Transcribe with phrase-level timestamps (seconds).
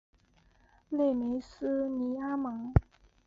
[0.89, 2.73] 勒梅斯尼阿芒。